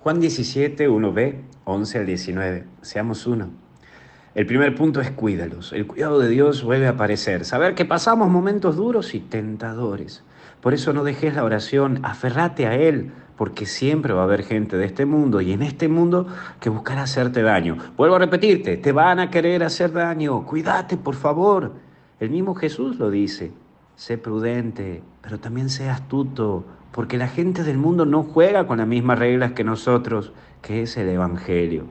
Juan 0.00 0.20
17, 0.20 0.88
1b, 0.88 1.34
11 1.64 1.98
al 1.98 2.06
19. 2.06 2.64
Seamos 2.82 3.26
uno. 3.26 3.50
El 4.36 4.46
primer 4.46 4.76
punto 4.76 5.00
es 5.00 5.10
cuídalos. 5.10 5.72
El 5.72 5.88
cuidado 5.88 6.20
de 6.20 6.28
Dios 6.28 6.62
vuelve 6.62 6.86
a 6.86 6.90
aparecer. 6.90 7.44
Saber 7.44 7.74
que 7.74 7.84
pasamos 7.84 8.28
momentos 8.28 8.76
duros 8.76 9.14
y 9.16 9.20
tentadores. 9.20 10.22
Por 10.60 10.72
eso 10.72 10.92
no 10.92 11.02
dejes 11.02 11.34
la 11.34 11.42
oración, 11.42 11.98
aferrate 12.04 12.68
a 12.68 12.76
Él, 12.76 13.10
porque 13.36 13.66
siempre 13.66 14.12
va 14.12 14.20
a 14.20 14.24
haber 14.24 14.44
gente 14.44 14.76
de 14.76 14.84
este 14.84 15.04
mundo 15.04 15.40
y 15.40 15.52
en 15.52 15.62
este 15.62 15.88
mundo 15.88 16.28
que 16.60 16.70
buscará 16.70 17.02
hacerte 17.02 17.42
daño. 17.42 17.76
Vuelvo 17.96 18.14
a 18.14 18.20
repetirte, 18.20 18.76
te 18.76 18.92
van 18.92 19.18
a 19.18 19.30
querer 19.30 19.64
hacer 19.64 19.92
daño. 19.92 20.46
Cuídate, 20.46 20.96
por 20.96 21.16
favor. 21.16 21.72
El 22.20 22.30
mismo 22.30 22.54
Jesús 22.54 22.98
lo 22.98 23.10
dice. 23.10 23.50
Sé 23.96 24.16
prudente, 24.16 25.02
pero 25.22 25.40
también 25.40 25.68
sé 25.68 25.90
astuto, 25.90 26.64
porque 26.92 27.18
la 27.18 27.28
gente 27.28 27.62
del 27.62 27.78
mundo 27.78 28.04
no 28.04 28.22
juega 28.22 28.66
con 28.66 28.78
las 28.78 28.86
mismas 28.86 29.18
reglas 29.18 29.52
que 29.52 29.64
nosotros, 29.64 30.32
que 30.62 30.82
es 30.82 30.96
el 30.96 31.08
Evangelio. 31.08 31.84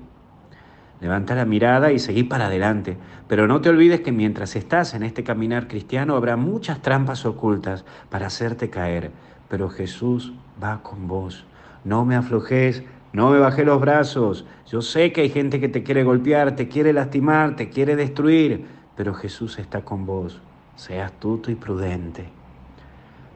Levanta 0.99 1.35
la 1.35 1.45
mirada 1.45 1.91
y 1.91 1.99
seguí 1.99 2.23
para 2.23 2.47
adelante, 2.47 2.97
pero 3.27 3.47
no 3.47 3.61
te 3.61 3.69
olvides 3.69 4.01
que 4.01 4.11
mientras 4.11 4.55
estás 4.55 4.93
en 4.93 5.03
este 5.03 5.23
caminar 5.23 5.67
cristiano 5.67 6.15
habrá 6.15 6.35
muchas 6.35 6.81
trampas 6.81 7.25
ocultas 7.25 7.85
para 8.09 8.27
hacerte 8.27 8.69
caer, 8.69 9.11
pero 9.47 9.69
Jesús 9.69 10.33
va 10.61 10.81
con 10.81 11.07
vos. 11.07 11.45
No 11.83 12.03
me 12.03 12.15
aflojes, 12.15 12.83
no 13.13 13.29
me 13.29 13.39
bajé 13.39 13.63
los 13.63 13.79
brazos. 13.79 14.45
Yo 14.65 14.81
sé 14.81 15.11
que 15.11 15.21
hay 15.21 15.29
gente 15.29 15.59
que 15.59 15.69
te 15.69 15.83
quiere 15.83 16.03
golpear, 16.03 16.55
te 16.55 16.67
quiere 16.67 16.93
lastimar, 16.93 17.55
te 17.55 17.69
quiere 17.69 17.95
destruir, 17.95 18.65
pero 18.95 19.13
Jesús 19.13 19.59
está 19.59 19.81
con 19.81 20.05
vos 20.05 20.41
sea 20.77 21.07
astuto 21.07 21.51
y 21.51 21.55
prudente. 21.55 22.29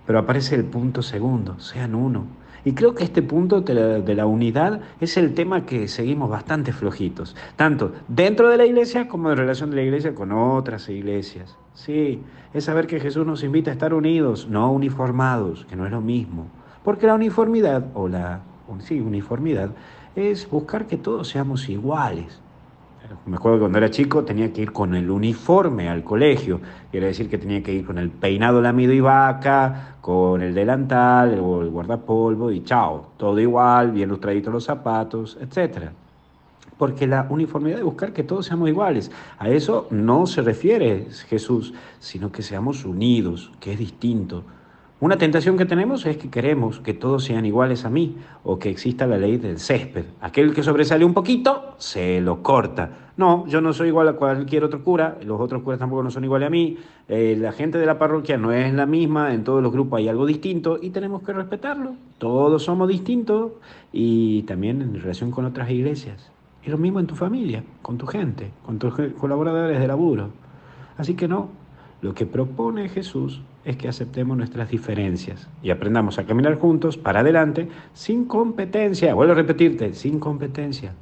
Pero 0.05 0.19
aparece 0.19 0.55
el 0.55 0.65
punto 0.65 1.01
segundo, 1.01 1.59
sean 1.59 1.95
uno. 1.95 2.25
Y 2.63 2.73
creo 2.73 2.93
que 2.93 3.03
este 3.03 3.23
punto 3.23 3.61
de 3.61 4.15
la, 4.15 4.25
unidad 4.25 4.81
es 4.99 5.17
el 5.17 5.33
tema 5.33 5.65
que 5.65 5.87
seguimos 5.87 6.29
bastante 6.29 6.73
flojitos, 6.73 7.35
tanto 7.55 7.93
dentro 8.07 8.49
de 8.49 8.57
la 8.57 8.65
iglesia 8.65 9.07
como 9.07 9.31
en 9.31 9.37
relación 9.37 9.71
de 9.71 9.77
la 9.77 9.81
iglesia 9.81 10.13
con 10.13 10.31
otras 10.31 10.87
iglesias. 10.89 11.57
Sí, 11.73 12.21
es 12.53 12.65
saber 12.65 12.85
que 12.85 12.99
Jesús 12.99 13.25
nos 13.25 13.43
invita 13.43 13.71
a 13.71 13.73
estar 13.73 13.93
unidos, 13.93 14.47
no 14.47 14.71
uniformados, 14.71 15.65
que 15.65 15.75
no 15.75 15.85
es 15.85 15.91
lo 15.91 16.01
mismo. 16.01 16.47
Porque 16.83 17.07
la 17.07 17.15
uniformidad, 17.15 17.85
o 17.95 18.07
la 18.07 18.41
sí, 18.79 18.99
uniformidad, 18.99 19.71
es 20.15 20.47
buscar 20.49 20.85
que 20.85 20.97
todos 20.97 21.29
seamos 21.29 21.67
iguales. 21.67 22.41
Me 23.25 23.35
acuerdo 23.35 23.57
que 23.57 23.61
cuando 23.61 23.77
era 23.77 23.89
chico 23.89 24.23
tenía 24.23 24.51
que 24.53 24.61
ir 24.61 24.71
con 24.71 24.95
el 24.95 25.09
uniforme 25.09 25.89
al 25.89 26.03
colegio. 26.03 26.59
Quiere 26.91 27.07
decir 27.07 27.29
que 27.29 27.37
tenía 27.37 27.61
que 27.61 27.73
ir 27.73 27.85
con 27.85 27.97
el 27.97 28.09
peinado 28.09 28.61
lamido 28.61 28.93
y 28.93 28.99
vaca, 28.99 29.97
con 30.01 30.41
el 30.41 30.53
delantal 30.53 31.39
o 31.39 31.61
el 31.61 31.69
guardapolvo 31.69 32.51
y 32.51 32.63
chao. 32.63 33.11
Todo 33.17 33.39
igual, 33.39 33.91
bien 33.91 34.09
lustraditos 34.09 34.53
los 34.53 34.63
zapatos, 34.63 35.37
etc. 35.41 35.89
Porque 36.77 37.05
la 37.07 37.27
uniformidad 37.29 37.77
de 37.77 37.83
buscar 37.83 38.13
que 38.13 38.23
todos 38.23 38.45
seamos 38.45 38.69
iguales. 38.69 39.11
A 39.37 39.49
eso 39.49 39.87
no 39.91 40.25
se 40.25 40.41
refiere 40.41 41.07
Jesús, 41.27 41.73
sino 41.99 42.31
que 42.31 42.41
seamos 42.41 42.85
unidos, 42.85 43.51
que 43.59 43.73
es 43.73 43.79
distinto. 43.79 44.43
Una 45.01 45.17
tentación 45.17 45.57
que 45.57 45.65
tenemos 45.65 46.05
es 46.05 46.17
que 46.17 46.29
queremos 46.29 46.79
que 46.79 46.93
todos 46.93 47.23
sean 47.23 47.43
iguales 47.43 47.85
a 47.85 47.89
mí 47.89 48.17
o 48.43 48.59
que 48.59 48.69
exista 48.69 49.07
la 49.07 49.17
ley 49.17 49.37
del 49.37 49.57
césped. 49.57 50.05
Aquel 50.21 50.53
que 50.53 50.61
sobresale 50.61 51.03
un 51.03 51.15
poquito, 51.15 51.73
se 51.79 52.21
lo 52.21 52.43
corta. 52.43 52.91
No, 53.17 53.47
yo 53.47 53.61
no 53.61 53.73
soy 53.73 53.87
igual 53.87 54.09
a 54.09 54.13
cualquier 54.13 54.63
otro 54.63 54.83
cura, 54.83 55.17
los 55.25 55.41
otros 55.41 55.63
curas 55.63 55.79
tampoco 55.79 56.03
no 56.03 56.11
son 56.11 56.23
iguales 56.23 56.45
a 56.45 56.49
mí, 56.51 56.77
eh, 57.07 57.35
la 57.35 57.51
gente 57.51 57.79
de 57.79 57.87
la 57.87 57.97
parroquia 57.97 58.37
no 58.37 58.51
es 58.51 58.71
la 58.75 58.85
misma, 58.85 59.33
en 59.33 59.43
todos 59.43 59.63
los 59.63 59.71
grupos 59.71 59.97
hay 59.97 60.07
algo 60.07 60.27
distinto 60.27 60.77
y 60.79 60.91
tenemos 60.91 61.23
que 61.23 61.33
respetarlo. 61.33 61.95
Todos 62.19 62.61
somos 62.61 62.87
distintos 62.87 63.53
y 63.91 64.43
también 64.43 64.83
en 64.83 65.01
relación 65.01 65.31
con 65.31 65.45
otras 65.45 65.71
iglesias. 65.71 66.29
Y 66.63 66.69
lo 66.69 66.77
mismo 66.77 66.99
en 66.99 67.07
tu 67.07 67.15
familia, 67.15 67.63
con 67.81 67.97
tu 67.97 68.05
gente, 68.05 68.51
con 68.63 68.77
tus 68.77 68.93
colaboradores 69.19 69.79
de 69.79 69.87
laburo. 69.87 70.29
Así 70.95 71.15
que 71.15 71.27
no, 71.27 71.49
lo 72.01 72.15
que 72.15 72.25
propone 72.25 72.89
Jesús 72.89 73.41
es 73.63 73.77
que 73.77 73.87
aceptemos 73.87 74.35
nuestras 74.35 74.69
diferencias 74.69 75.47
y 75.61 75.69
aprendamos 75.69 76.17
a 76.17 76.25
caminar 76.25 76.57
juntos 76.57 76.97
para 76.97 77.19
adelante 77.19 77.69
sin 77.93 78.25
competencia. 78.25 79.13
Vuelvo 79.13 79.33
a 79.33 79.35
repetirte, 79.35 79.93
sin 79.93 80.19
competencia, 80.19 80.93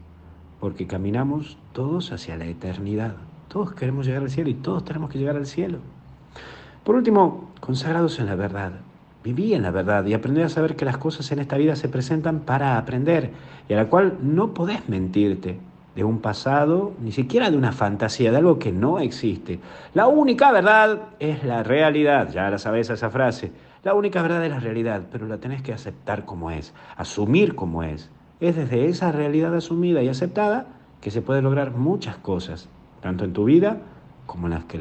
porque 0.60 0.88
caminamos 0.88 1.58
todos 1.72 2.12
hacia 2.12 2.36
la 2.36 2.46
eternidad. 2.46 3.16
Todos 3.48 3.74
queremos 3.74 4.06
llegar 4.06 4.24
al 4.24 4.30
cielo 4.30 4.50
y 4.50 4.56
todos 4.56 4.84
tenemos 4.84 5.10
que 5.10 5.18
llegar 5.18 5.38
al 5.38 5.46
cielo. 5.46 5.78
Por 6.84 6.96
último, 6.96 7.50
consagrados 7.62 8.20
en 8.20 8.26
la 8.26 8.36
verdad. 8.36 8.74
Viví 9.24 9.54
en 9.54 9.62
la 9.62 9.72
verdad 9.72 10.06
y 10.06 10.14
aprendí 10.14 10.42
a 10.42 10.50
saber 10.50 10.76
que 10.76 10.86
las 10.86 10.98
cosas 10.98 11.32
en 11.32 11.40
esta 11.40 11.58
vida 11.58 11.76
se 11.78 11.88
presentan 11.88 12.42
para 12.42 12.78
aprender 12.78 13.32
y 13.70 13.74
a 13.74 13.78
la 13.78 13.86
cual 13.90 14.18
no 14.22 14.54
podés 14.54 14.88
mentirte 14.90 15.60
de 15.96 16.04
un 16.04 16.20
pasado, 16.20 16.94
ni 17.02 17.12
siquiera 17.12 17.50
de 17.50 17.58
una 17.58 17.72
fantasía, 17.72 18.32
de 18.32 18.38
algo 18.38 18.60
que 18.60 18.72
no 18.72 19.00
existe. 19.00 19.60
La 19.94 20.08
única 20.08 20.52
verdad 20.52 21.00
es 21.20 21.44
la 21.44 21.64
realidad, 21.64 22.30
ya 22.32 22.50
la 22.50 22.58
sabes 22.58 22.90
esa 22.90 23.10
frase. 23.10 23.52
La 23.84 23.94
única 23.94 24.22
verdad 24.22 24.44
es 24.46 24.52
la 24.52 24.60
realidad, 24.60 25.04
pero 25.12 25.28
la 25.28 25.38
tenés 25.38 25.62
que 25.62 25.74
aceptar 25.74 26.26
como 26.26 26.52
es, 26.52 26.74
asumir 26.96 27.56
como 27.56 27.84
es. 27.84 28.10
Es 28.40 28.56
desde 28.56 28.88
esa 28.88 29.12
realidad 29.12 29.56
asumida 29.56 30.02
y 30.04 30.10
aceptada 30.10 30.68
que 31.02 31.12
se 31.12 31.22
puede 31.22 31.42
lograr 31.42 31.72
muchas 31.72 32.18
cosas, 32.18 32.70
tanto 33.02 33.24
en 33.24 33.34
tu 33.34 33.46
vida 33.46 33.78
como 34.26 34.48
en 34.48 34.54
las 34.54 34.66
que, 34.66 34.80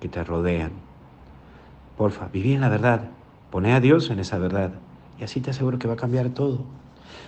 que 0.00 0.08
te 0.08 0.24
rodean. 0.24 0.72
Porfa, 1.96 2.28
viví 2.32 2.54
en 2.54 2.62
la 2.62 2.70
verdad, 2.70 3.02
poné 3.50 3.74
a 3.74 3.80
Dios 3.80 4.10
en 4.10 4.18
esa 4.20 4.38
verdad 4.38 4.72
y 5.18 5.24
así 5.24 5.40
te 5.40 5.50
aseguro 5.50 5.78
que 5.78 5.86
va 5.86 5.94
a 5.94 5.98
cambiar 5.98 6.30
todo. 6.30 6.64